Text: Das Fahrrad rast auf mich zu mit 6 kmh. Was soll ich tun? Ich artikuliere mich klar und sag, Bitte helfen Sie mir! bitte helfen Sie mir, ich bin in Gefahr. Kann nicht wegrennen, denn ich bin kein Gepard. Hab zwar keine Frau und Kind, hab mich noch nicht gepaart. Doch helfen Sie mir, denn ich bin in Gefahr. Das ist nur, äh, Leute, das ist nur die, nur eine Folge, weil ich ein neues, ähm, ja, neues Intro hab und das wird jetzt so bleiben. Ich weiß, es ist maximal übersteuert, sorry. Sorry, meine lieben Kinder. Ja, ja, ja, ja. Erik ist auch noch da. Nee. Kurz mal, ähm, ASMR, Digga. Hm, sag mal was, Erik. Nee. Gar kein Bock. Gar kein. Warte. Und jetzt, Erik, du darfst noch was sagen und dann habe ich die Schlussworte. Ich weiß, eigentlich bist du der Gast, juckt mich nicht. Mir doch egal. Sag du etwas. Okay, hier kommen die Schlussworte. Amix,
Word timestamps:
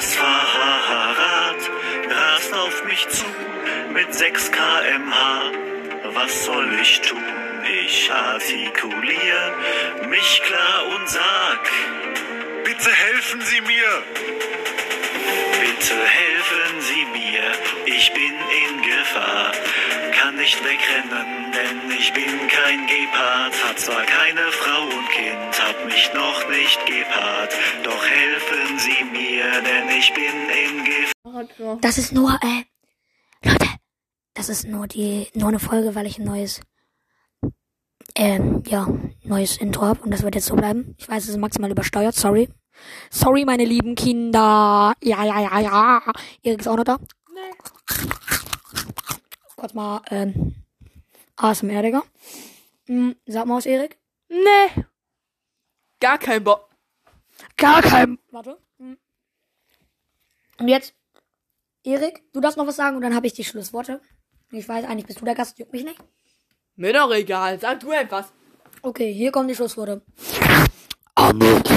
Das 0.00 0.14
Fahrrad 0.14 1.70
rast 2.08 2.54
auf 2.54 2.84
mich 2.84 3.06
zu 3.10 3.26
mit 3.92 4.14
6 4.14 4.50
kmh. 4.50 5.52
Was 6.14 6.46
soll 6.46 6.72
ich 6.80 7.02
tun? 7.02 7.22
Ich 7.84 8.10
artikuliere 8.10 9.52
mich 10.08 10.42
klar 10.42 10.86
und 10.86 11.06
sag, 11.06 11.70
Bitte 12.64 12.90
helfen 12.90 13.42
Sie 13.42 13.60
mir! 13.60 14.02
bitte 15.80 16.04
helfen 16.04 16.80
Sie 16.80 17.04
mir, 17.06 17.96
ich 17.96 18.12
bin 18.12 18.34
in 18.62 18.82
Gefahr. 18.82 19.52
Kann 20.12 20.36
nicht 20.36 20.62
wegrennen, 20.62 21.52
denn 21.52 21.98
ich 21.98 22.12
bin 22.12 22.48
kein 22.48 22.86
Gepard. 22.86 23.54
Hab 23.66 23.78
zwar 23.78 24.02
keine 24.02 24.52
Frau 24.52 24.82
und 24.84 25.08
Kind, 25.10 25.62
hab 25.66 25.84
mich 25.86 26.12
noch 26.12 26.48
nicht 26.48 26.84
gepaart. 26.86 27.54
Doch 27.82 28.06
helfen 28.06 28.78
Sie 28.78 28.90
mir, 28.90 28.99
denn 29.62 29.88
ich 29.88 30.12
bin 30.14 30.24
in 30.24 30.84
Gefahr. 30.84 31.78
Das 31.80 31.98
ist 31.98 32.12
nur, 32.12 32.38
äh, 32.42 32.64
Leute, 33.44 33.66
das 34.34 34.48
ist 34.48 34.66
nur 34.66 34.86
die, 34.86 35.28
nur 35.34 35.48
eine 35.48 35.58
Folge, 35.58 35.94
weil 35.94 36.06
ich 36.06 36.18
ein 36.18 36.24
neues, 36.24 36.60
ähm, 38.16 38.62
ja, 38.66 38.86
neues 39.22 39.56
Intro 39.58 39.82
hab 39.82 40.04
und 40.04 40.10
das 40.10 40.22
wird 40.22 40.34
jetzt 40.34 40.46
so 40.46 40.56
bleiben. 40.56 40.94
Ich 40.98 41.08
weiß, 41.08 41.24
es 41.24 41.30
ist 41.30 41.36
maximal 41.38 41.70
übersteuert, 41.70 42.14
sorry. 42.14 42.48
Sorry, 43.10 43.44
meine 43.44 43.64
lieben 43.64 43.94
Kinder. 43.94 44.94
Ja, 45.02 45.24
ja, 45.24 45.40
ja, 45.40 45.60
ja. 45.60 46.02
Erik 46.42 46.60
ist 46.60 46.68
auch 46.68 46.76
noch 46.76 46.84
da. 46.84 46.98
Nee. 47.32 47.54
Kurz 49.56 49.74
mal, 49.74 50.00
ähm, 50.10 50.54
ASMR, 51.36 51.82
Digga. 51.82 52.02
Hm, 52.86 53.16
sag 53.26 53.46
mal 53.46 53.56
was, 53.56 53.66
Erik. 53.66 53.98
Nee. 54.28 54.84
Gar 56.00 56.18
kein 56.18 56.42
Bock. 56.42 56.68
Gar 57.56 57.82
kein. 57.82 58.18
Warte. 58.30 58.58
Und 60.60 60.68
jetzt, 60.68 60.94
Erik, 61.82 62.22
du 62.34 62.40
darfst 62.40 62.58
noch 62.58 62.66
was 62.66 62.76
sagen 62.76 62.96
und 62.96 63.02
dann 63.02 63.14
habe 63.14 63.26
ich 63.26 63.32
die 63.32 63.44
Schlussworte. 63.44 64.00
Ich 64.52 64.68
weiß, 64.68 64.84
eigentlich 64.84 65.06
bist 65.06 65.20
du 65.20 65.24
der 65.24 65.34
Gast, 65.34 65.58
juckt 65.58 65.72
mich 65.72 65.84
nicht. 65.84 65.96
Mir 66.76 66.92
doch 66.92 67.10
egal. 67.12 67.58
Sag 67.58 67.80
du 67.80 67.90
etwas. 67.92 68.26
Okay, 68.82 69.12
hier 69.12 69.32
kommen 69.32 69.48
die 69.48 69.54
Schlussworte. 69.54 70.02
Amix, 71.14 71.70